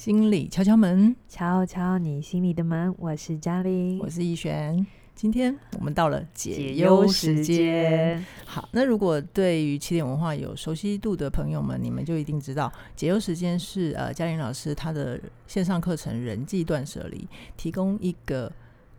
[0.00, 2.94] 心理敲敲门，敲敲你心里的门。
[2.96, 4.86] 我是嘉玲，我是逸璇。
[5.14, 8.24] 今天我们到了解忧时间。
[8.46, 17.18] 好，那如果对于起点文化有熟悉度的朋友们，你们就一定知道，解忧时间是呃嘉玲老师他的线上课程《人际断舍离》，
[17.58, 18.50] 提供一个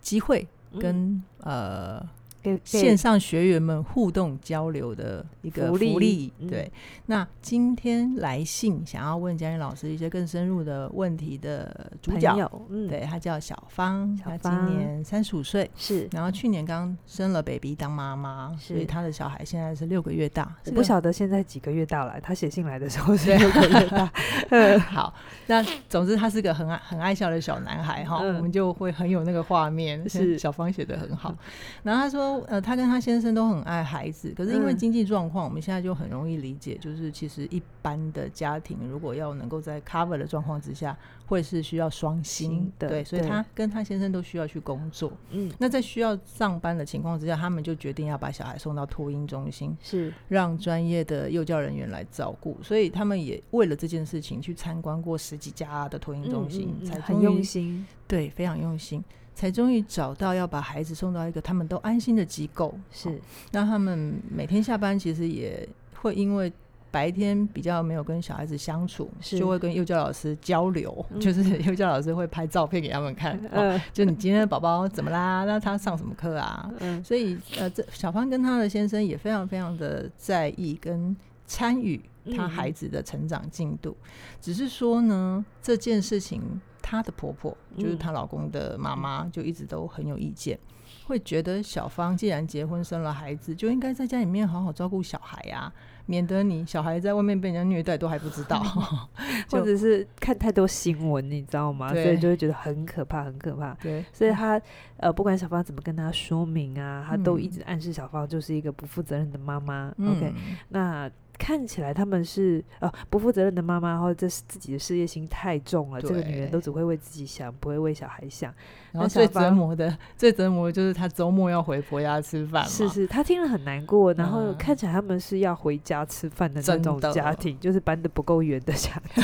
[0.02, 0.47] 机会
[0.79, 2.09] 跟、嗯、呃。
[2.41, 6.61] 给线上学员们互动交流的一个福利，福利对。
[6.63, 6.71] 嗯、
[7.05, 20.55] 那今天来信想要问嘉云老师一些更深入的问题的主角，嗯、对，他叫小芳，他今年三十五岁，是，然后去年刚生了 baby 当妈妈，所以他的小孩现在是六个月大。
[20.66, 24.11] 我不晓得现在几个月大了，他写信来的时候是 六个月大。
[24.49, 25.13] 嗯， 好，
[25.45, 30.09] 那总之他是个很爱很爱笑的小男孩哈，嗯、我们就会很有那个画面。
[30.09, 31.38] 是 小芳写的很好，嗯、
[31.83, 32.30] 然后他说。
[32.41, 45.11] 呃，他跟他先生都很爱孩子，可是因为经济状况，嗯、我们现在就很容易理解，就是其实一般的家庭如果要能够在 cover 的状况之下，会是需要双薪的，对，所以他跟他先生都需要去工作。
[45.31, 52.58] 嗯，那在需要上班的情况之下，他们就决定要把小孩送到托婴中心，是让专业的幼教人员来照顾。
[52.61, 59.03] 所以他们也为了这件事情去参观过十几家的托婴中心，嗯嗯、才很用心，对，非常用心。
[59.42, 63.20] 才终于找到要把孩子送到一个他们都安心的机构，是
[63.52, 66.53] 那他们每天下班其实也会因为
[66.92, 75.44] 白天比较没有跟小孩子相处，就会跟幼教老师交流，嗯、就是 幼教老师会拍照片给他们看，嗯、哦，就你今天的宝宝怎么啦？
[75.45, 76.70] 那他上什么课啊？
[76.80, 81.17] 嗯，所以呃，这小芳跟他的先生也非常非常的在意跟
[81.48, 82.00] 参与
[82.36, 86.41] 他孩子的成长进度，嗯、只是说呢，这件事情。
[86.83, 90.73] 她的婆婆就是她老公的妈妈，就一直都很有意见，嗯、
[91.05, 95.73] 会觉得小芳既然结婚生了孩子，就应该在家里面好好照顾小孩呀、啊，
[96.08, 98.59] 免得你小孩在外面被人家虐待都还不知道，
[99.52, 101.94] 或者是看太多新闻，你知道吗？
[101.94, 103.75] 所以就会觉得很可怕，很可怕。
[103.75, 104.59] 对，所以她
[104.97, 109.93] 呃，不管小芳怎么跟她说明啊，她都一直暗示小芳就是一个不负责任的妈妈。
[109.98, 110.33] 嗯、OK，
[110.70, 111.09] 那。
[111.41, 115.99] 看起来他们是呃不负责任的妈妈，或者是自己的事业心太重了。
[115.99, 118.53] 这个女人都只会为自己想，不会为小孩想。
[118.91, 122.63] 然后最折磨的，最折磨的就是她周末要回婆家吃饭。
[122.65, 124.13] 是是，她听了很难过。
[124.13, 129.23] 然后看起来他们是要回家吃饭的那种家庭，就是搬得不够远的家庭。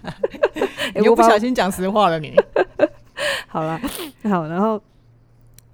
[0.94, 2.36] 你又不小心讲实话了，你。
[3.48, 3.80] 好了，
[4.24, 4.78] 好，然后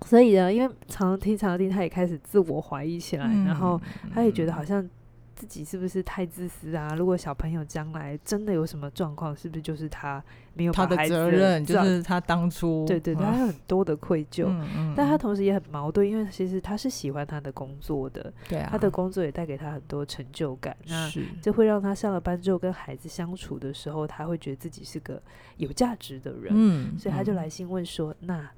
[0.02, 3.80] 所以呢，因为常常听，常常听，他也开始自我怀疑起来，嗯、然后
[4.14, 4.88] 他也觉得好像。
[5.42, 6.94] 自己是不是太自私啊？
[6.96, 10.22] 如果小朋友将来真的有什么状况，是不是就是他
[10.54, 11.66] 没有他的责任？
[11.66, 14.44] 就是他当初对对对，他有很多的愧疚。
[14.46, 20.76] 嗯嗯、但他同时也很矛盾，因为其实他是喜欢他的工作的，对啊，他的工作也带给他很多成就感。
[20.86, 21.10] 那
[21.42, 25.20] 这会让他上了班之后跟孩子相处的时候，他会觉得自己是个
[25.56, 26.52] 有价值的人。
[26.52, 28.50] 嗯，所以他就来信问说：“嗯、那。”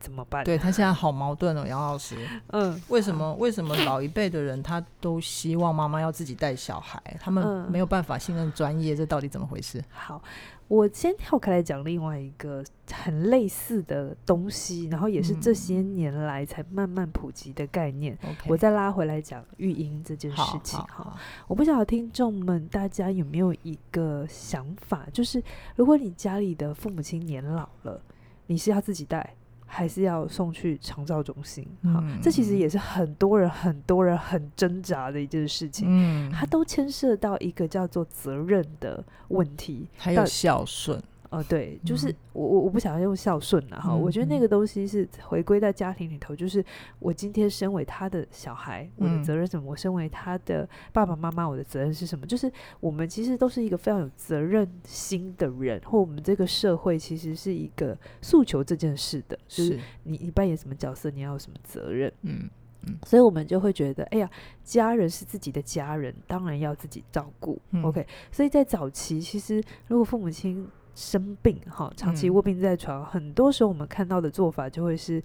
[0.00, 0.42] 怎么办？
[0.42, 2.16] 对，他现在好矛盾哦，杨老师。
[2.48, 9.84] 嗯，为什么为什么老一辈的人他都希望妈妈要自己带小孩，他们没有办法信任专业，这到底怎么回事？
[9.90, 10.22] 好，
[10.68, 18.16] 我先跳开来讲另外一个很类似的东西，然后也是这些年来才慢慢普及的概念。
[18.22, 20.78] 嗯、我再拉回来讲育婴这件事情。
[20.80, 21.14] 哈，
[21.46, 25.42] 我不晓得听众们大家有没有一个想法，就是
[25.76, 28.00] 如果你家里的父母亲年老了，
[28.46, 29.34] 你是要自己带？
[29.72, 35.86] 还是要送去长照中心，哈，嗯、这其实也是很多人、很多人很挣扎的一件事情。
[35.88, 41.00] 嗯，它都牵涉到一个叫做责任的问题，还有孝顺。
[41.30, 46.64] 呃，对，就是我我我不想要用孝顺了哈，嗯、我觉得那个东西是回归在家庭里头，就是
[46.98, 49.64] 我今天身为他的小孩，我的责任是什么？
[49.64, 52.26] 嗯、我身为他的爸爸妈妈，我的责任是什么？
[52.26, 62.12] 就是我们其实都是一个非常有责任心的人，或我们这个社会其实是一个诉求这件事的，就是你你扮演什么角色，你要有什么责任？
[62.22, 62.50] 嗯
[62.88, 64.28] 嗯，所以我们就会觉得，哎呀，
[64.64, 67.60] 家人是自己的家人，当然要自己照顾。
[67.70, 75.20] 嗯、OK，所以在早期，其实如果父母亲生病哈，长期卧病在床，嗯、很多时候我们看到的做法就会是，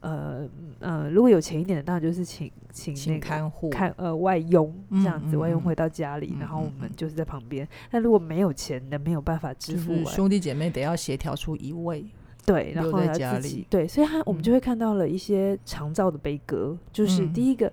[0.00, 0.48] 呃
[0.80, 3.70] 呃，如果有钱一点的，当然就是请请那个看护。
[3.70, 7.64] 看呃外佣这样子，嗯嗯、外佣回到家里，嗯、然后我们就是在旁边。
[7.64, 12.04] 嗯、但如果没有钱的，没有办法支付，兄弟姐妹得要协调出一位
[12.44, 17.72] 对，然后要自己对，所以他我们就会看到了一些长照的悲歌，嗯、就是第一个。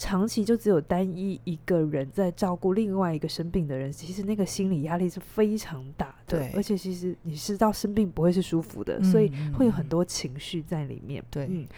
[0.00, 6.38] 长期就只有单一一个人在照顾另外一个生病的人，其实那个心理压力是非常大的。
[6.38, 11.22] 对，而且其实你知道生病不会是舒服的，嗯、所以会有很多情绪在里面。
[11.30, 11.68] 对，嗯。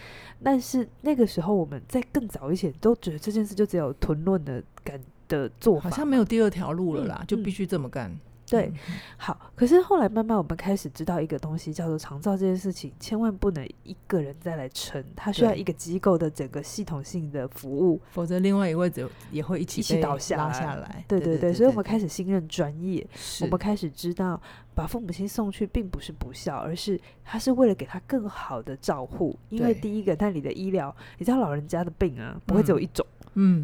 [0.41, 4.97] 但是那个时候我们在更早一些都觉得这件事就只有吞论的感
[5.27, 8.09] 的做法，好像没有第二条路了啦，嗯、就必须这么干。
[8.47, 8.71] 对，
[9.17, 9.51] 好。
[9.55, 21.03] 可是后来慢慢我们开始知道一个东西，叫做长照这件事情，千万不能一个人再来撑，它需要一个机构的整个系统性的服务，否则另外一位者也会一起一起倒下来。
[21.07, 23.05] 对对对，所以我们开始信任专业，
[23.41, 24.39] 我们开始知道
[24.75, 29.37] 把父母亲送去并不是不孝，而是他是为了给他更好的照护。
[29.49, 33.05] 因为第一个，那你的医疗，你知道老人家的病啊，不会只有一种。
[33.05, 33.12] 嗯，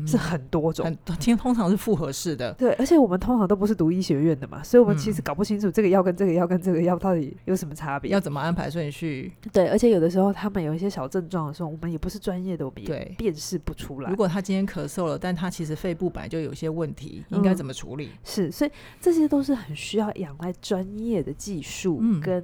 [0.08, 2.52] 是很多种，其实通常是复合式的。
[2.54, 9.32] 对，而且我们通常都不是读医学院的嘛，所以我们其实搞不清楚这个药跟这个药跟这个药到底有什么差别，要怎么安排顺序。
[9.52, 14.10] 对，而且有的时候他们有一些小症状的时候，我们也不是专业的，我们也辨识不出来。
[14.10, 18.08] 如果他今天咳嗽了，但他其实肺部本来就有些问题，应该怎么处理？
[18.08, 22.44] 嗯、是，所以这些都是很需要仰赖专业的技术跟、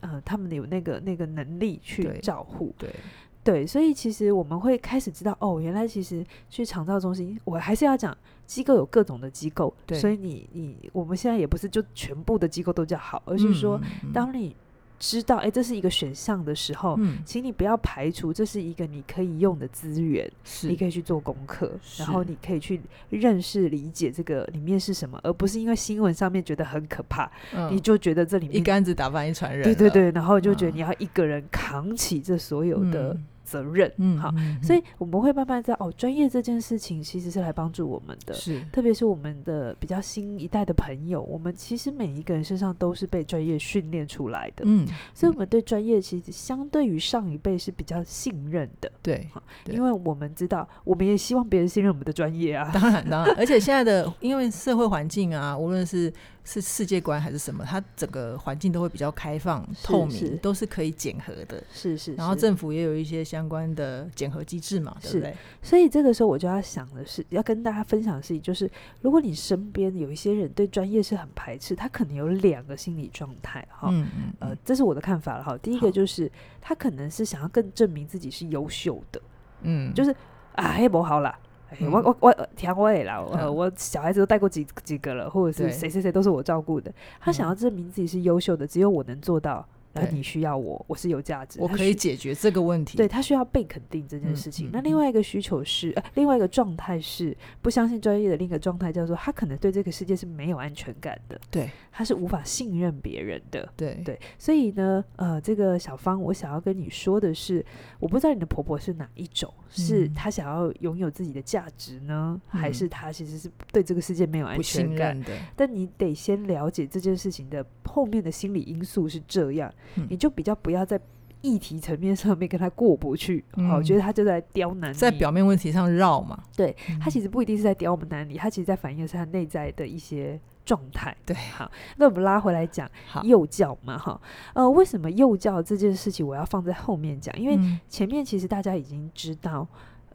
[0.00, 2.74] 嗯、呃，他们有那个那个能力去照护。
[2.78, 2.88] 对。
[2.88, 2.94] 对
[3.42, 8.16] 对，所以其实我们会开始知道，哦，原来其实去长照中心，我还是要讲
[8.46, 13.80] 机构有各种的机构，对，所以你你我们现在也不是就全部的机构都叫好，而是说，
[14.12, 14.54] 当你
[15.00, 33.16] 知道，哎，这是一个选项的时候，嗯，请你不要排除这是一个你可以用的资源，是，你可以去做功课，然后你可以去认识理解这个里面是什么，而不是因为新闻上面觉得很可怕，嗯，你就觉得这里面一竿子打翻一船人，对对对，然后就觉得你要一个人扛起这所有的。
[33.50, 34.32] 责任，嗯，好，
[34.62, 49.28] 所以我们会慢慢知道，哦，专业这件事情其实是来帮助我们的，是，特别是我们的比较新一代的朋友，我们其实每一个人身上都是被专业训练出来的，嗯，所以我们对专业其实相对于上一辈是比较信任的，对，
[49.66, 56.12] 因为我们知道，我们也希望别人信任我们的专业啊，当然，当然， 而且现在的因为社会环境啊，无论是
[56.50, 65.36] 是世界观还是什么，它整个环境都会比较开放、透明，都是可以检核的，是是，然后政府也有一些相关的检核机制嘛，对不对？
[65.62, 68.68] 所以这个时候我就要想的是，要跟大家分享的事情就是，
[69.00, 75.56] 如果你身边有一些人对专业是很排斥，他可能有两个心理状态哈，嗯嗯，呃，这是我的看法了哈。
[75.58, 76.28] 第一个就是
[76.60, 79.22] 他可能是想要更证明自己是优秀的，
[79.62, 80.12] 嗯，就是
[80.56, 81.38] 啊，也不好啦。
[81.78, 86.92] 嗯、我我我听我的啦，我小孩子都带过几几个了，或者是谁谁谁都是我照顾的。
[87.20, 89.64] 他想要证明自己是优秀的，只有我能做到。
[89.92, 92.96] 然后你需要我，我是有价值，我可以解决这个问题。
[92.96, 94.68] 对，他需要被肯定这件事情。
[94.68, 101.40] 嗯、那另外一个需求是，呃，另外一个状态是不相信专业的另一个状态，叫做他可能对这个世界是没有安全感的。
[101.50, 103.68] 对，他是无法信任别人的。
[103.76, 107.64] 对对，所以呢，呃，这个小芳，我想要跟你说的是，
[107.98, 115.32] 我不知道你的婆婆是哪一种，是她想要拥有自己的价值呢，嗯、还是她其实是对这个世界没有安全感的？
[115.56, 119.72] 但你得先了解这件事情的后面的心理因素是这样。
[119.96, 120.98] 嗯、你就比较不要在
[121.42, 126.38] 议题层面上面跟他过不去，好、嗯，我觉得他就在刁难你，在表面问题上绕嘛。
[126.54, 131.16] 对，他其实不一定是在刁我们难你，他其实在反映的是他内在的一些状态。
[131.24, 132.88] 对，好，那我们拉回来讲
[133.22, 134.20] 幼教嘛，哈，
[134.54, 137.34] 呃，为什么幼教这件事情我要放在后面讲？
[137.40, 137.58] 因为
[137.88, 139.60] 前面其实大家已经知道。
[139.60, 139.66] 呃，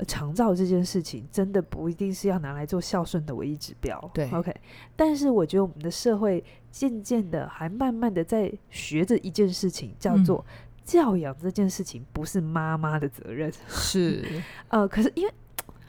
[0.05, 4.11] 长照这件事情真的不一定是要拿来做孝顺的唯一指标。
[4.13, 4.53] 对，OK。
[4.93, 10.45] 但是我觉得我们的社会渐渐的还慢慢的在学着一件事情，叫做
[10.83, 13.49] 教养这件事情不是妈妈的责任。
[13.69, 14.21] 是，
[14.67, 15.33] 呃，可是因为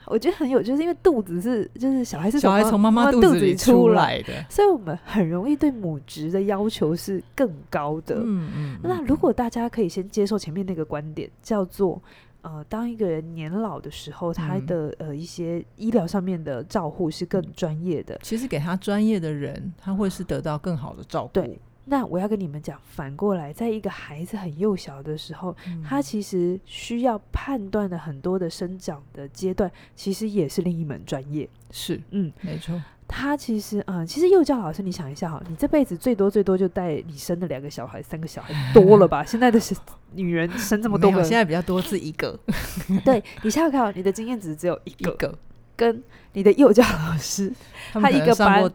[0.05, 8.15] 我觉得很有，就是因为肚子是就是小孩是小孩从妈妈肚子里出来的，所以我们很容易对母职的要求是更高的。
[8.23, 8.79] 嗯嗯。
[8.81, 12.01] 那如果大家可以先接受前面那个观点，叫做。
[12.47, 18.17] 呃，当一个人年老的时候，他的、嗯、呃一些医疗上面的照护是更专业的。
[18.23, 21.33] 其实给他专业的人，他会是得到更好的照顾。
[21.33, 21.59] 对，
[21.89, 31.49] 那我要跟你们讲，反过来，在一个孩子很幼小的时候，嗯、他其实需要判断的很多的生长的阶段，其实也是另一门专业。
[31.71, 32.81] 是，嗯，没错。
[33.07, 39.23] 他其实，嗯，其实幼教老师，你想一下哈，你这辈子最多最多就带你生的两个小孩、三个小孩多了吧？
[39.23, 39.57] 现在的
[40.13, 42.37] 女人生这么多个，现在比较多是一个。
[43.05, 45.39] 对，你想想看，你的经验值只有一个，一个
[45.77, 46.03] 跟
[46.33, 47.53] 你的幼教老师，
[47.93, 48.69] 他，他一个班。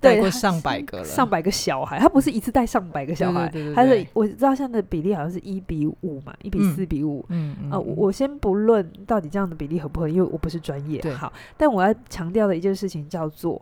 [0.00, 7.24] 带过上百个了，上百个小孩，他不是一次带上百个小孩，他是我知道现在的比例好像是一比五嘛，一比四比五。
[7.30, 7.70] 嗯嗯。
[7.70, 11.02] 呃，我先不论到底这样的比例合不合，因为我不是专业。
[11.14, 13.60] 好，但我要强调的一件事情叫做，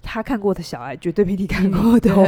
[0.00, 2.24] 他看过的小孩绝对比你看过的多。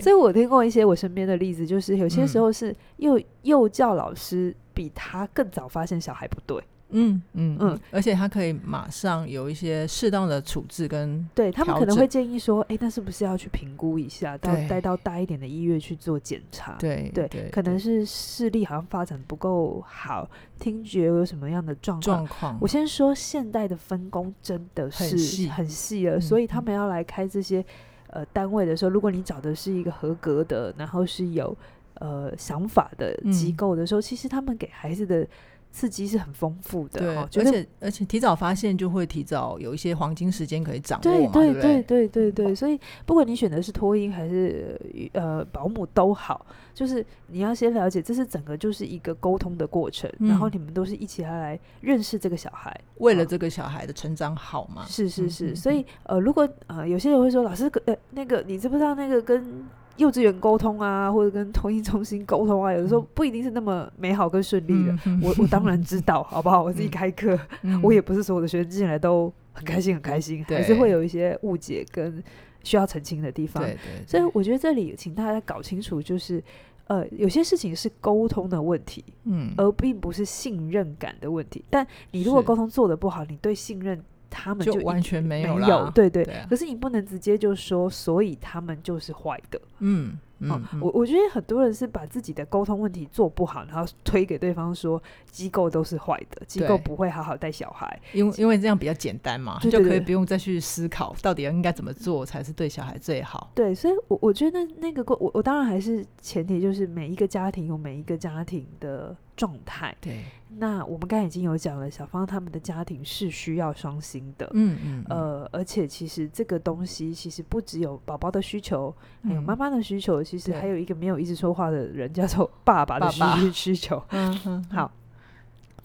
[0.00, 6.62] 所以我听过一些我身边的例子，就是有些时候是幼幼教老师比他更早发现小孩不对。
[6.90, 16.76] 嗯嗯嗯，而且他可以马上有一些适当的处置跟对他们可能会建议说，哎、欸，那是不是要去评估一下，到带到大一点的医院去做检查？
[16.78, 20.28] 对对，对，可能是视力好像发展不够好，
[20.58, 22.56] 听觉有什么样的状状况？
[22.60, 27.64] 我先说，现代的分工真的是很细了，所以他们要来开这些。
[28.10, 31.54] 呃单位的时候，如果你找的是一个合格的，然后是有
[31.96, 35.28] 呃想法的机构的时候，嗯、其实他们给孩子的。
[35.70, 41.62] 刺激是很丰富的，对，而且而且提早发现就会提早有一些黄金时间可以掌握，对对对？
[41.62, 44.80] 对对对对，所以不管你选的是托婴还是
[45.12, 46.44] 呃保姆都好，
[46.74, 54.84] 就是你要先了解，这是整个就是一个沟通的过程，嗯、然后你们都是一起来来认识这个小孩，为了这个小孩的成长好吗？
[54.88, 59.64] 是是是，所以呃如果呃有些人会说老师呃那个你知不知道那个跟
[59.98, 64.96] 幼稚园沟通啊，或者跟托婴中心沟通啊，有的时候不一定是那么美好跟顺利的。
[65.04, 66.62] 嗯、我 我当然知道，好不好？
[66.62, 72.22] 我自己开课，嗯、我也不是所有的学生进来都很开心，很开心，还是会有一些误解跟
[72.62, 73.62] 需要澄清的地方。
[73.62, 76.42] 对对对，所以我觉得这里请大家搞清楚，就是
[76.86, 81.64] 呃，有些事情是沟通的问题，嗯，而并不是信任感的问题。
[81.68, 84.02] 但你如果沟通做的不好，你对信任。
[84.30, 86.26] 他们就，就完全没有了，对对。
[86.48, 89.60] 可是你不能直接就说，所以他们就是坏的。
[89.78, 90.18] 嗯。
[90.40, 103.50] 嗯，嗯，我我觉得很多人是把自己的沟通问题做不好，然后推给对方说机构都是坏的，机构不会好好带小孩，因为因为这样比较简单嘛，就可以不用再去思考到底应该怎么做才是对小孩最好。
[103.54, 109.96] 对，所以我，我我觉得那个我我当然还是前提就是每一个家庭有每一个家庭的状态。
[110.00, 110.24] 对，
[110.58, 114.48] 那我们刚才已经有讲了，小芳他们的家庭是需要双薪的。
[114.54, 120.22] 嗯嗯，呃，而且其实这个东西其实不只有宝宝的需求，还有妈妈的需求。
[120.28, 123.10] 其实还有一个没有一直说话的人，叫做爸爸的
[123.50, 124.02] 需求。
[124.10, 124.90] 嗯嗯，好，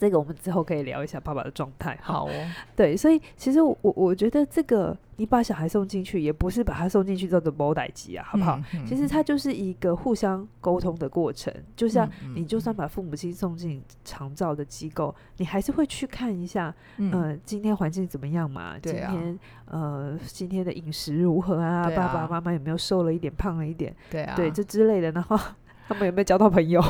[0.04, 1.98] 这个我们之后可以聊一下爸爸的状态。
[2.02, 2.32] 好哦，
[2.76, 4.98] 对，所以其实我我觉得这个。
[5.16, 8.58] 你把小孩送进去，也不是把他送进去叫做保代机啊，好不好？
[8.74, 11.54] 嗯嗯、其实它就是一个互相沟通的过程。
[11.76, 18.74] 就像你就算把父母亲送进长照的机构，你还是会去看一下，嗯、呃，今天环境怎么样嘛？
[18.82, 21.84] 今天、啊、呃，今天的饮食如何啊？
[21.84, 23.96] 啊爸爸妈妈有没有瘦了一点、胖了一点？
[24.10, 25.12] 对啊，对，这之类的。
[25.12, 25.40] 然后
[25.88, 26.82] 他们有没有交到朋友？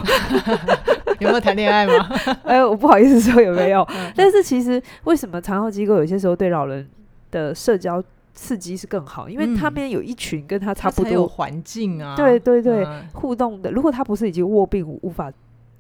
[1.23, 2.09] 有没有谈恋爱吗？
[2.43, 3.87] 哎，我不好意思说有没有。
[4.15, 6.87] 但是其实为什么长照机构有些时候对老人
[7.31, 8.03] 的社交
[8.33, 13.71] 刺激是更好，因为他们有一群跟他差不多环境啊，对对对，嗯、互动的。
[13.71, 15.31] 如果他不是已经卧病无法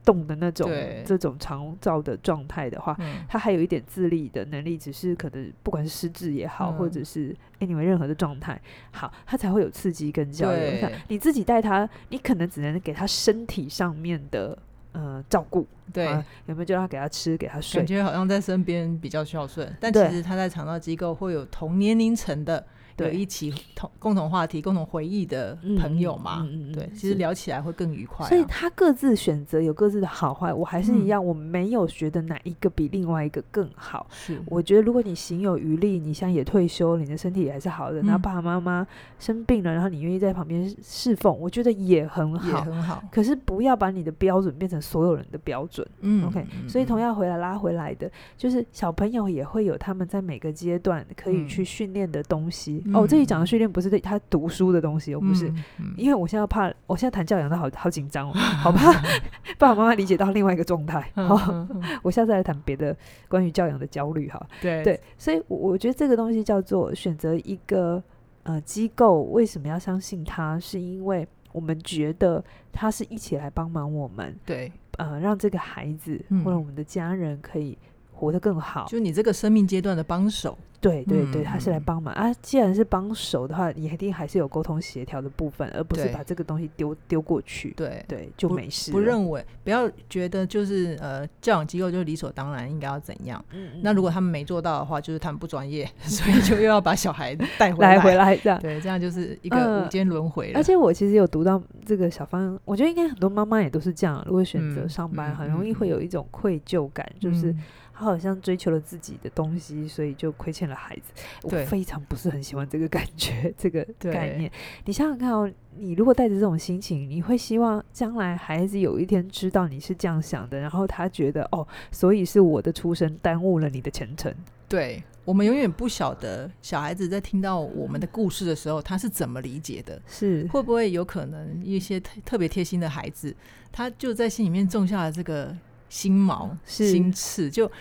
[0.05, 0.69] 动的那种
[1.05, 10.59] 这种长照的状态的话，嗯、他还有一点自立的能力，只是可能不管是失智也好，嗯、或者是 anyway 任何的状态，好，他才会有刺激跟交流。
[11.07, 14.57] 你自己带他，你可能只能给他身体上面的。
[14.93, 17.79] 呃，照顾对、啊，有没有叫他给他吃，给他睡？
[17.81, 22.65] 感觉好像在身边比较孝顺，但其实他在肠道机构会有同年龄层的。
[22.95, 28.29] 对，有一起同共同话题、共同回忆的朋友嘛，嗯嗯嗯、对，其实聊起来会更愉快、啊。
[28.29, 34.07] 所以他各自选择有各自的好坏，我还是一样，嗯、我没有觉得哪一个比另外一个更好。
[34.11, 38.85] 是，我觉得如果你行有余力，你现在也退休，你的身体也还是好的，然后爸爸妈妈
[39.19, 43.03] 生病了，然后你愿意在旁边侍奉，我觉得也很好，也很好。
[43.11, 45.87] 可是不要把你的标准变成所有人的标准。
[46.01, 46.45] 嗯，OK。
[46.67, 52.82] 所以同样回来拉回来的，就是小朋友也会有他们在每个阶段可以去训练的东西。
[52.85, 55.51] 嗯、哦，这里讲的训练不是对他读书的东西，哦，不是，
[55.97, 58.91] 因为我现在怕，我现在谈教养都好好紧张哦， 好怕
[59.57, 61.11] 爸爸妈妈理解到另外一个状态。
[61.15, 61.67] 好，
[62.01, 62.95] 我下次来谈别的
[63.27, 64.45] 关于教养的焦虑哈。
[64.61, 68.01] 对对，所以我觉得这个东西叫做选择一个
[68.43, 70.59] 呃机构，为什么要相信他？
[70.59, 77.77] 是因为我们觉得他是一起来帮忙我们，对，呃，让这个孩子或者我们的家人可以
[78.23, 80.57] 活得更好，就你这个生命阶段的帮手。
[80.79, 82.35] 对对对，他是来帮忙、嗯、啊！
[82.41, 87.71] 既然是帮手的话，你一定还是有沟通协调的部分，而不是把这个东西丢丢过去。
[87.77, 88.97] 对对，就没事不。
[88.97, 93.41] 不认为，不要觉得就是呃，教养机构就理所当然应该要怎样。
[93.53, 93.79] 嗯嗯。
[93.81, 98.59] 那如果他们没做到的话，就是他们不专业， 所以就又要把小孩带回来，来回来这样。
[98.59, 100.59] 对，这样就是一个无间轮回、呃。
[100.59, 104.21] 而且我其实有读到这个小芳，我觉得应该很多妈妈也都是这样。
[104.25, 107.55] 如果选择上班，嗯、很容易会有一种愧疚感，嗯、就是。
[107.93, 111.13] 他好像追求了自己的东西，所以就亏欠了孩子。
[111.43, 114.51] 我非常不是很喜欢这个感觉， 这个概念。
[114.85, 124.33] 你想想看哦，你如果带着这种心情，你会希望将来孩子有一天知道你是这样想的，然后他觉得哦，所以是我的出生耽误了你的前程。
[124.67, 130.01] 对，我们永远不晓得小孩子在听到我们的故事的时候，他是怎么理解的。
[130.07, 133.35] 是会不会有可能一些特特别贴心的孩子，
[133.71, 135.55] 他就在心里面种下了这个。
[135.93, 136.89] 心毛是。
[136.89, 137.71] 心刺，就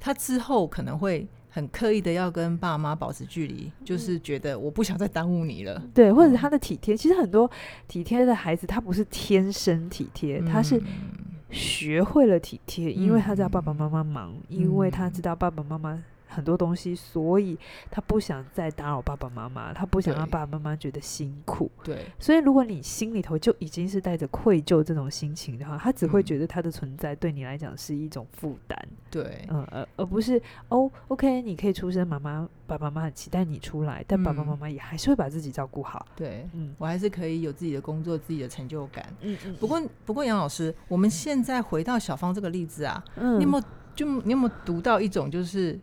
[0.00, 5.80] 他之后可能会很刻意的要跟爸妈保持距离，嗯、就是觉得我不想再耽误你了。
[5.94, 7.48] 对，或者他的体贴，嗯、其实很多
[7.86, 10.82] 体贴的孩子，他不是天生体贴，嗯、他是
[11.48, 17.58] 学会了体贴，嗯、因为他知道爸爸妈妈忙，嗯、因为他知道爸爸妈妈很多东西，所以
[17.90, 21.70] 他不想再打扰爸爸妈妈，他不想让爸爸妈妈觉得辛苦。
[21.82, 28.88] 对，所以如果你心里头就已经是带着愧疚这种心情的话，他只会觉得他的存在对你来讲是一种负担。
[29.10, 36.06] 对，嗯，而而不是哦，OK，你可以出生，妈妈、爸爸妈妈很期待你出来，但爸爸妈妈也还是会把自己照顾好。
[36.14, 39.04] 对，嗯，我还是可以有自己的工作，自己的成就感。
[39.20, 39.54] 嗯嗯。
[39.56, 43.64] 不过，不过杨老师，我们现在回到小芳这个例子啊，嗯，你有没有
[43.96, 45.78] 就你有没有读到一种就是？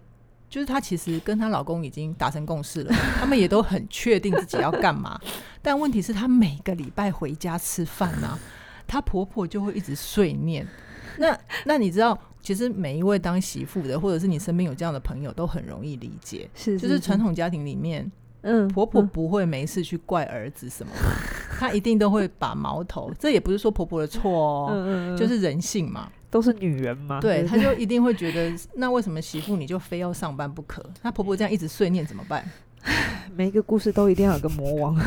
[0.49, 5.19] 就是她其实跟她老公已经达成共识了， 他们也都很确定自己要干嘛。
[5.61, 8.39] 但问题是，她每个礼拜回家吃饭呢、啊，
[8.87, 10.65] 她婆婆就会一直碎念。
[11.17, 16.49] 那那你知道，其实每一位当媳妇的，或者是你身边有这样的朋友，都很容易理解。
[16.53, 18.09] 是，是，就是传统家庭里面，
[18.41, 20.93] 嗯，婆婆不会没事去怪儿子什么，
[21.59, 23.11] 她一定都会把矛头。
[23.17, 26.09] 这也不是说婆婆的错哦， 嗯嗯，就是人性嘛。
[26.29, 30.83] 都是女人嘛，对，她就一定会觉得， 那为什么媳妇你就非要上班不可？
[31.01, 32.43] 她婆婆这样一直碎念怎么办？
[33.35, 34.95] 每一个故事都一定要有个魔王。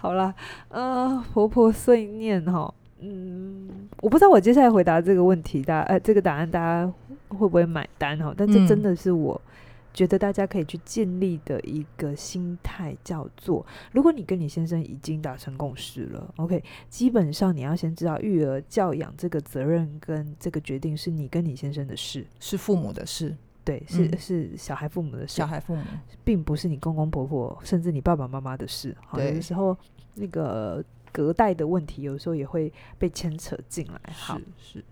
[0.00, 0.34] 好啦，
[0.68, 3.68] 呃，婆婆碎念哈，嗯，
[4.00, 6.90] 我不知道我接下来回答这个问题，大家呃，这个答案大家
[7.28, 8.34] 会不会买单哈？
[8.36, 9.40] 但这真的是我。
[9.44, 9.48] 嗯
[9.94, 25.82] 觉得大家可以去建立的一个心态叫做：如果你跟你先生已经达成共识了，OK，基本上你要先知道育儿教养这个责任跟这个决定是你跟你先生的事，是父母的事，对，是、嗯、是小孩父母的事，小孩父母。
[26.24, 28.96] 并不是你公公婆婆甚至你爸爸妈妈的事。
[29.06, 29.76] 好，有的时候
[30.14, 30.82] 那个
[31.12, 34.12] 隔代的问题，有时候也会被牵扯进来。
[34.12, 34.78] 好，是。
[34.78, 34.84] 是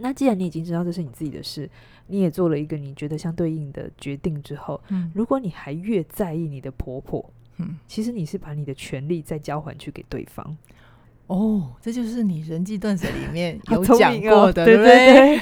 [0.00, 1.68] 那既然你已经知道这是你自己的事，
[2.06, 10.56] 你也做了一个你觉得相对应的决定之后，嗯，如果你还越在意你的婆婆，嗯，其实你是把你的权利再交还去给对方。
[11.28, 15.38] 哦，这就是你人际断舍里面有讲过的，对不对？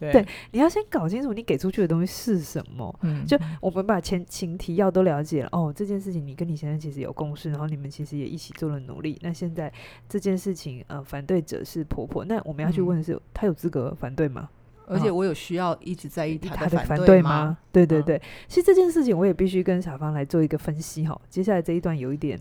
[0.00, 2.98] 对，对，你要先搞清楚你给出去的东西是什么。
[3.02, 5.48] 嗯，就我们把前情提要都了解了。
[5.52, 9.18] 哦，这件事情你跟你先生其实有共识，然后你们其实也一起做了努力。
[9.22, 9.70] 那现在
[10.08, 12.24] 这件事情，呃，反对者是婆婆。
[12.24, 14.48] 那我们要去问的是，她、嗯、有资格反对吗？
[14.86, 17.58] 而且我有需要一直在意她的反对吗？
[17.70, 21.20] 对对对，其实这件事情我也必须跟小芳来做一个分析哈。
[21.28, 22.40] 接下来这一段有一点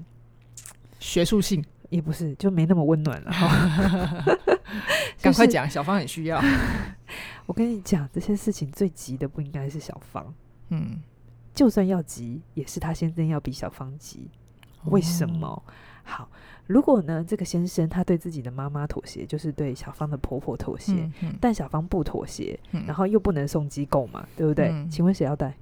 [0.99, 1.61] 学术性。
[1.93, 3.31] 也不是，就没那么温暖了。
[5.21, 6.41] 赶快讲，小芳很需要。
[7.45, 10.33] 我跟你讲，这些事情最急的不应该是小芳，
[10.69, 10.99] 嗯，
[11.53, 14.31] 就算要急，也是他先生要比小芳急。
[14.85, 15.47] 为什么？
[15.47, 15.61] 哦、
[16.03, 16.29] 好，
[16.65, 24.69] 如果呢，这个先生他对自己的妈妈妥协，就是对小芳的婆婆妥协，嗯嗯、但小芳不妥协，嗯、然后又不能送机构嘛，对不对？
[24.69, 25.55] 嗯、请问谁要带？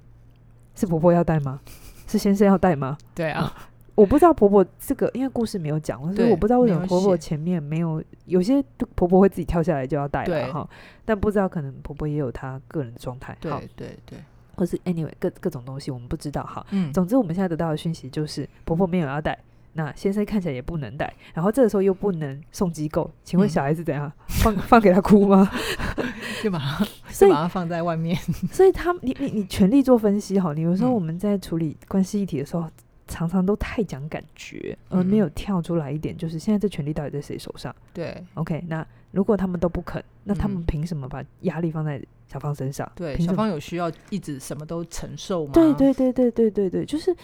[0.74, 1.60] 是婆婆要带吗？
[2.08, 2.96] 是先生要带吗？
[3.14, 3.54] 对啊。
[3.94, 8.02] 我不知道婆婆这个，因为故事没有讲，所以我不知道为什么婆婆前面没有。
[8.26, 8.62] 有些
[8.94, 10.68] 婆婆会自己跳下来就要带了哈，
[11.04, 13.36] 但不知道可能婆婆也有她个人的状态。
[13.40, 14.18] 对对对，
[14.54, 16.64] 或是 anyway 各各种东西我们不知道哈。
[16.70, 19.38] 嗯，总之我们现在得到的讯息就是婆婆没有要带，
[19.74, 24.10] 那先生看起来也不能带，然后这个时候又不能送机构，请问小孩子怎样？
[24.28, 25.50] 放 放给他哭吗？
[26.42, 28.16] 就把他 就把他放在外面。
[28.50, 32.70] 所以他你你你全力做分析哈，你有时候我们在处理关系议题的时候。
[33.12, 37.74] 常常都太讲感觉，而没有跳出来一点，就是现在这权利到底在谁手上？
[37.92, 42.90] 对，OK，那如果他们都不肯，那他们凭什么把压力放在小芳身上？
[42.94, 45.52] 对，小芳有需要一直什么都承受吗？
[45.52, 47.14] 对对对对对对对，就是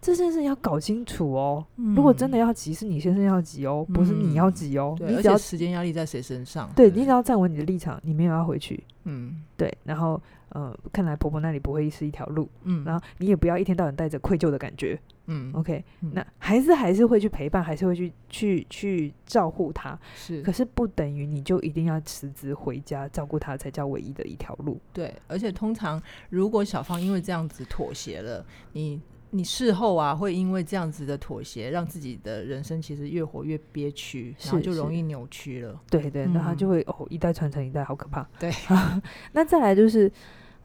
[0.00, 1.64] 这件事要搞清楚哦。
[1.94, 4.96] 如果真的要急，是你先生要急哦，不是你要急哦。
[5.00, 6.70] 你只要时间压力在谁身上？
[6.76, 8.82] 对，你只要站稳你的立场，你没有要回去。
[9.04, 12.48] 嗯，对，然后呃，看来婆婆那里不会是一条路。
[12.62, 14.98] 嗯，然后你也不要一天到晚带着愧疚的感觉。
[15.30, 19.98] 嗯，OK，嗯，那还是还是会去陪伴，还是会去去去照顾他。
[20.14, 24.80] 是，可是不等于你就一定要辞职回家照顾他才叫唯一的一条路。
[24.92, 35.78] 对，而且通常如果小芳因为这样子妥协了，你你事后啊会因为这样子的妥协，让自己的人生其实越活越憋屈，然后就容易扭曲了。
[35.90, 38.26] 对对，那他就会哦一代传承一代，好可怕。
[38.38, 38.50] 对，
[39.32, 40.10] 那再来就是，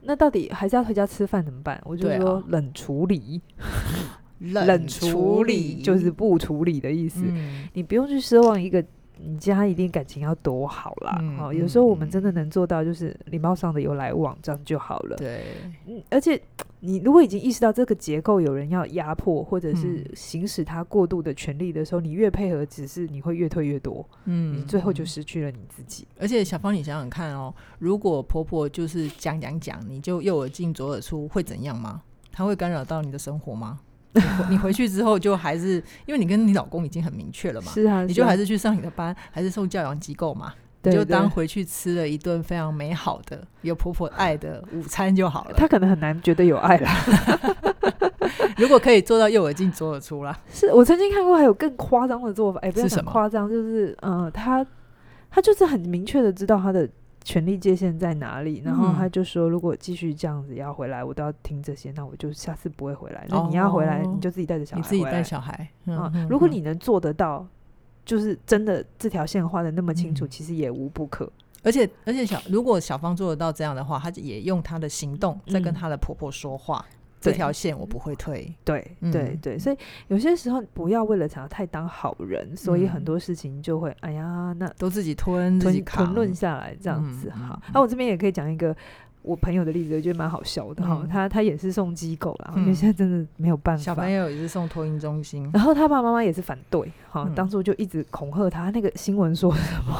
[0.01, 1.81] 那到底还是要回家吃饭怎么办？
[1.85, 3.41] 我就说冷处理。
[4.39, 8.83] 冷处理就是不处理的意思，嗯、你不用去奢望一个
[9.17, 11.17] 你家一定感情要多好啦。
[11.21, 15.15] 嗯、哦，有时候我们真的能做到就是礼貌上的有来往，这样就好了。
[15.17, 15.43] 对，
[15.87, 16.41] 嗯，而且
[16.79, 24.05] 你如果已经意识到这个结构有人要压迫或者是行使他过度的权利的时候，嗯、你越配合，只是你会越退越多。
[24.25, 26.07] 嗯，你最后就失去了你自己。
[26.19, 32.01] 而且小芳，你想想看哦，如果婆婆就是讲讲讲，你就右耳进左耳出，会怎样吗？
[32.31, 33.79] 她会干扰到你的生活吗？
[34.49, 40.53] 你回去之后就还是，因为你跟你老公已经很明确了嘛，是啊，你就还是去上你的班，还是受教养机构嘛？
[40.85, 45.53] 你就当回去吃了一顿非常美好的、有婆婆爱的午餐就好了。
[45.55, 46.89] 他可能很难觉得有爱了。
[48.57, 52.59] 如果可以做到右耳进左耳出啦，是我曾经看过还有更夸张的做法。
[52.59, 54.65] 哎、欸，不要讲夸张，就是嗯、呃，他
[55.31, 56.87] 他就是很明确的知道他的
[57.23, 63.25] 权力界限在哪里，然后他就说，如果继续这样子要回来，我都要听这些，那我就下次不会回来。
[63.29, 65.67] 那你要回来，你就自己带着小孩，你自己带小孩。
[65.85, 67.47] 嗯，嗯，如果你能做得到，
[68.05, 71.31] 就是真的这条线画的那么清楚，嗯、其实也无不可。
[71.63, 76.85] 而且而且小如果小芳做得到这样的话，她也用她的行动在跟她的婆婆说话。
[77.23, 79.77] 嗯这条线我不会退，对对对，所以
[80.09, 87.59] 有些时候不要为了想要太当好人，所以很多事情就会哎呀，那都自己吞自己扛吞论下来这样子哈。
[87.73, 88.75] 那我这边也可以讲一个
[89.21, 91.01] 我朋友的例子，我觉得蛮好笑的哈。
[91.09, 93.81] 他他也是送机构啦，因为现在真的没有办法。
[93.81, 98.69] 小朋友也是送托婴中心，然后他爸爸妈妈也是反对哈，当初就一直恐吓他。
[98.71, 99.95] 那个新闻说什么？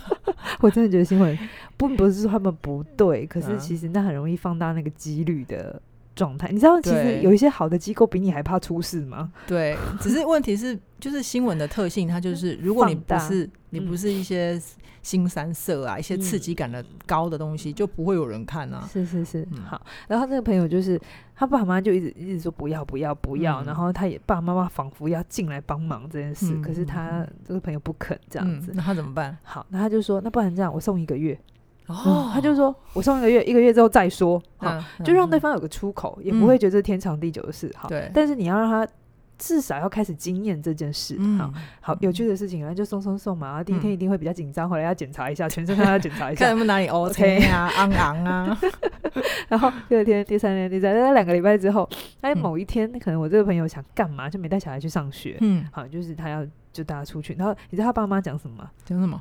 [0.60, 1.38] 我真的觉得新闻
[1.76, 5.80] 不不是说他们不对，可是其实那很容易放大那个几率的。
[6.16, 9.30] 状态，你知道其实有一些好的机构比你还怕出事吗？
[9.46, 14.60] 对，只是问题是，就是新闻的特性，它就是如果你不是你不是一些
[15.02, 18.88] 新三色啊，一些刺激感的高的东西，就不会有人看啊。
[18.90, 19.80] 是是是，好。
[20.08, 20.98] 然后这个朋友就是
[21.34, 29.36] 他爸妈就一直一直说不要不要不要，然后他也爸爸妈妈仿佛要进来帮忙这件事，可是他这个朋友不肯这样子，那他怎么办？
[29.42, 31.38] 好，那他就说，那不然这样，我送一个月。
[31.86, 37.88] 哦、嗯，他就说，我送一个月，一个月之后再说，好，就让对方有个出口，嗯、也不会觉得是天长地久的事，好。
[37.88, 38.10] 对。
[38.12, 38.86] 但是你要让他
[39.38, 43.48] 至少要开始经验这件事，嗯、好好有趣的事情，然后就送送送嘛。
[43.48, 48.58] 然后第一天一定会比较紧张，回来要检查一下全身，都要检查一下，看有没有哪里 OK 啊，昂昂啊。
[49.48, 51.88] 然后第二天、第三天、第三天，两个礼拜之后，
[52.20, 58.70] 哎，某一天可能我这个朋友想干嘛，就没带小孩去上学，嗯，好，就是他要就带他出去，然后你知道他爸妈讲什么吗？
[58.84, 59.20] 讲什么？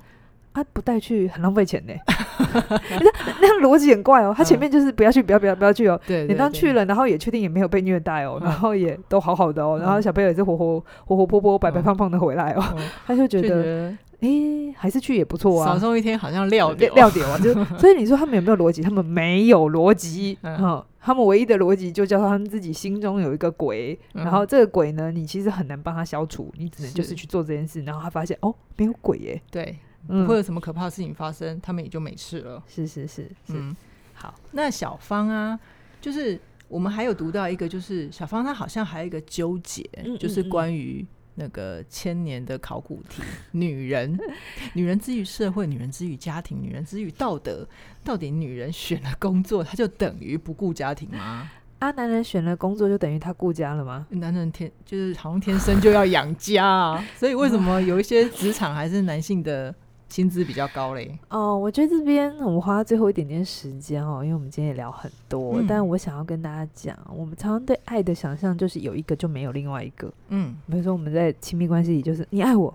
[0.56, 1.94] 他不带去很浪费钱呢，
[2.58, 4.34] 那那逻辑很怪哦。
[4.36, 6.00] 他前面就是不要去，不要不要不要去哦。
[6.08, 12.64] 对，你当去了，然后也确定也没有被虐待哦，然后也都好好的哦，然后小朋友也是活活活活泼泼、白白胖胖的回来哦。
[13.06, 14.30] 他就觉得，哎，
[14.78, 15.74] 还是去也不错啊。
[15.74, 18.82] 少送一天好像料掉撂掉啊，就 所以你说他们有没有逻辑？
[18.82, 20.82] 他们没有逻辑嗯。
[21.06, 29.40] 他们唯一的逻辑就叫他们自己心中有一个鬼，然后这个鬼呢，你其实很难帮他消除，你只能就是去做这件事，然后他发现哦，没有鬼耶。
[29.52, 29.78] 对。
[30.08, 32.64] 不会有什么可怕的事情发生，嗯、他们也就没事了。
[32.68, 33.76] 是是是，嗯，
[34.14, 34.34] 好。
[34.52, 35.60] 那小芳啊，
[36.00, 44.18] 就是我们还有读到一个，就是小芳她好像还有一个纠结，嗯、就是关于那个千年的考古题：嗯、女人，
[44.74, 47.68] 女人之于社会，女人之于家庭，女人之于道德，
[48.04, 51.50] 到底女人选了工作，她就等于不顾家庭吗？
[51.80, 54.08] 啊，男人选了工作就等于他顾家了吗？
[54.12, 59.76] 男人天就是好像天生就要养家啊，所以为什么有一些职场还是男性的？
[60.10, 61.18] 薪资比较高嘞。
[61.30, 70.12] 哦，我觉得这边我们花最后一点点时间哦，因为我们今天也聊很多，嗯、但我想要跟大家讲，我们常常对爱的想象就是有一个就没有另外一个。
[70.30, 72.74] 嗯，比如说我们在亲密关系里，就是你爱我，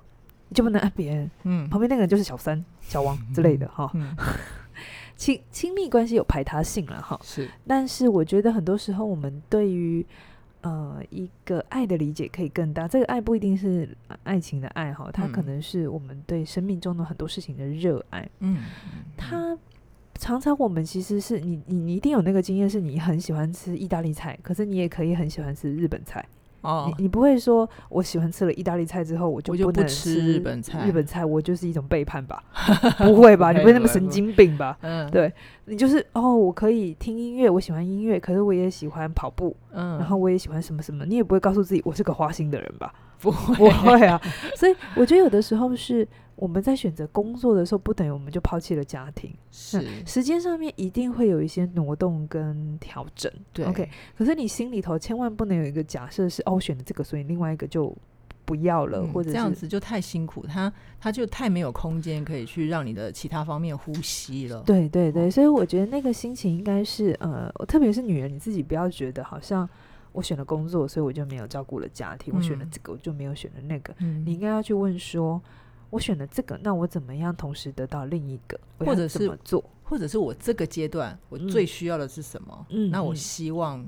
[0.48, 1.30] 你就不能爱别人。
[1.44, 3.90] 嗯，旁边那个人就是小三、小王之类的哈。
[5.16, 7.20] 亲亲密关系有排他性了哈。
[7.22, 10.04] 是，但是我觉得很多时候我们对于
[10.62, 12.86] 呃，一个爱的理解可以更大。
[12.86, 13.88] 这个爱不一定是
[14.24, 18.28] 爱情的爱哈，它可能是我们对生命中的很多事情的热爱。
[18.40, 18.58] 嗯，
[19.16, 19.56] 它
[20.14, 26.22] 常常我们其实是你你你一定有那个经验，是你很喜欢吃意大利菜，可是你也可以很喜欢吃日本菜。
[26.62, 30.86] 哦，你你不会说，我喜欢吃了意大利菜之后，我就不能吃日本菜。
[30.86, 32.42] 日本菜，我就是一种背叛吧？
[32.98, 33.52] 不会吧？
[33.52, 34.76] 你不会那么 神经病吧？
[34.82, 35.32] 嗯，对，
[35.64, 42.92] 你就是哦，我可以听音乐，我喜欢音乐，可是我也喜欢跑步，嗯，然后我也喜欢什么什么，你也不会告诉自己我是个花心的人吧？
[43.20, 44.20] 不会，不会啊。
[44.56, 46.06] 所以我觉得有的时候是。
[46.40, 49.31] 我们在选择工作的时候，不等于我们就抛弃了家庭。
[49.50, 53.31] 是时间上面一定会有一些挪动跟调整。
[53.53, 53.87] 对，OK。
[54.16, 57.94] 可是你心里头千万不能有一个假设是哦，我选了这个，所以另外一个就
[58.46, 64.62] 不要了，嗯、或者这样子就太辛苦，他他就太没有空间可以去让你的其他方面呼吸了。
[64.64, 69.68] 对对对，所以我觉得那个心情应该是呃，特别是女人，你自己不要觉得好像
[70.12, 72.33] 我选了工作，所以我就没有照顾了家庭。
[72.33, 73.94] 嗯、我选了这个，我就没有选了那个。
[73.98, 75.38] 嗯、你应该要去问说。
[75.90, 78.59] 我选了这个，那我怎么样同时得到另一个？
[78.79, 79.62] 或者是怎么做？
[79.83, 82.66] 或者是我这个阶段我最需要的是什么？
[82.70, 83.85] 嗯，那我希望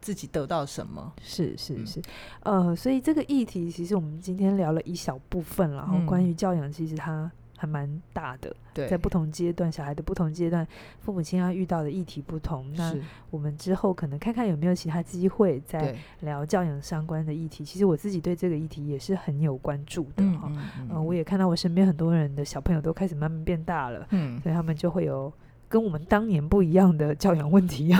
[0.00, 1.12] 自己得到什么？
[1.22, 2.02] 是是是，
[2.42, 7.30] 呃，所以这个议题其实我们今天聊了一小部分，然后关于教养，其实它。
[7.64, 10.66] 还蛮大的，对，在不同阶段，小孩的不同阶段，
[11.00, 12.70] 父母亲要遇到的议题不同。
[12.74, 12.94] 那
[13.30, 17.64] 我们之后可能看看有没有其他机会再聊教养相关的议题。
[17.64, 20.52] 其实我自己对这个议题也是很有关注的哈。
[20.90, 25.32] 嗯，我也看到我身边很多人的小朋友都开始慢慢变大了，嗯，所以他们就会有。
[25.74, 27.92] 跟我们当年不一样的教养问题，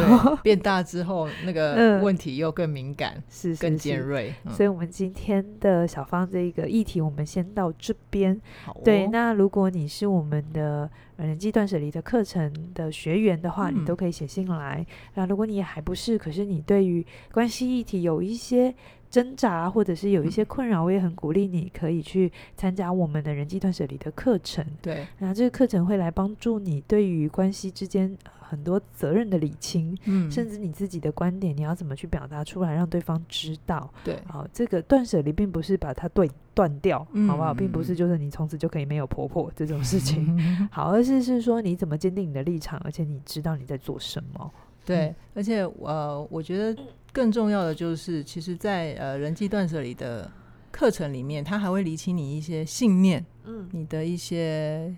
[0.44, 4.32] 变大之后那个 问题又更敏感，是、嗯、更尖锐。
[4.48, 8.40] 所以，我们今天的小芳这个议题，我们先到这边。
[8.68, 9.08] 哦，对。
[9.08, 14.86] 那如果你是我们的人际断舍离的课程的学员的话，嗯、你都可以写信来。
[15.14, 18.72] 那如果你也还不是，可是你对于关系议题有一些。
[19.14, 24.66] 挣扎，或者是有一些困扰，我也很鼓励你可以去参加我们的人际断舍离的课程。
[24.82, 33.88] 对，然后这个课程会来帮助你对于关系之间很多责任的理清，嗯，甚至你自己的观点，你要怎么去表达出来，让对方知道。
[34.02, 37.54] 对，好，这个断舍离并不是把它对断掉，嗯，好不好？
[37.54, 44.50] 并不是就是你从此就可以没有婆婆这种事情，嗯， 好，而是是说你怎么坚定你的立场，而且你知道你在做什么。
[44.84, 46.82] 对，嗯、而且呃，我觉得
[47.14, 50.28] 更重要的就是，其实在，在呃人际断舍离的
[50.72, 54.92] 课程里面，他还会理清你一些信念，嗯，你的一些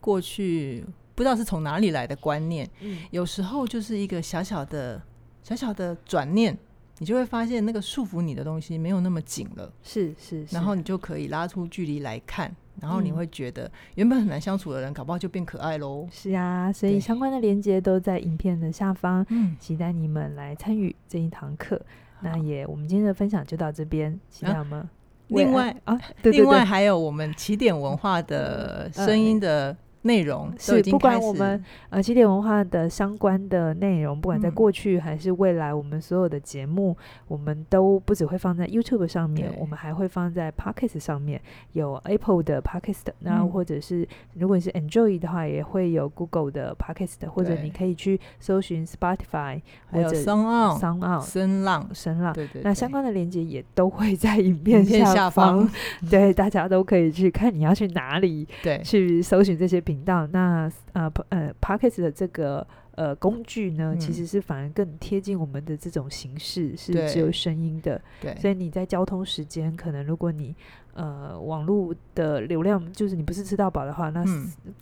[0.00, 5.00] 过去不知道是从哪里来的观念，嗯，有时候就是一个小小的、
[5.44, 6.58] 小小的转念，
[6.98, 12.52] 你就会发现那个束缚你的东西没有那么紧了，是是，是，然后你就可以拉出距离来看。
[12.80, 16.08] 然后你会觉得原本很难相处的人，搞不好就变可爱喽。
[16.10, 19.26] 是啊，所以相关的连接都在影片的下方，
[19.58, 21.80] 期待你们来参与这一堂课。
[22.20, 24.88] 那也，我们今天的分享就到这边，期待我们。
[25.28, 29.76] 另外啊，另外还有我们起点文化的声音的。
[30.02, 36.96] 内容是不管我们呃起点文化的相关的内容，不管在过去还是未来，我们所有的节目，嗯、
[37.28, 41.38] 我们都不只会放在 YouTube 上面，我们还会放在 Podcast 上面，
[41.72, 49.60] 有 Apple 的 Podcast，那或者是如果你是 Enjoy 的话，也会有 Google 的 Podcast，或者你可以去搜寻 Spotify
[49.90, 55.68] 或者 SoundOn、SoundOn、声浪、声浪，对对对，那相关的链接也都会在影片下方，
[56.08, 59.78] 对，大家都可以去看你要去哪里，对，去搜寻这些。
[59.90, 68.00] 频道那呃呃 Podcast 的这个呃工具呢，嗯、其实是反而更贴近我们的这种形式，是只有声音的。
[68.20, 70.54] 对，所以你在交通时间，可能如果你。
[70.94, 74.24] 呃，网络的流量就是你不是吃到饱的话，那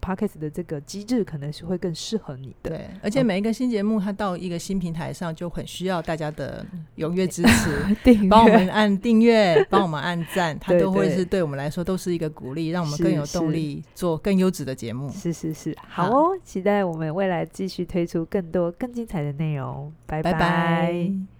[0.01, 2.71] Podcast 的这个机制可能是会更适合你的。
[2.71, 6.65] 对，而且每一个新节目它到一个新平台上，就很需要大家的
[6.97, 7.97] 踊跃支持，
[8.29, 15.11] 帮我们按订阅， 帮我们按赞，它都会是对我们来说都是一个鼓励，让我们更有动力做更优质的节目。
[15.11, 19.93] 是是是，好哦，期待我们未来继续推出更多更精彩的内容。
[20.07, 20.33] 拜拜。
[20.33, 21.38] 拜拜。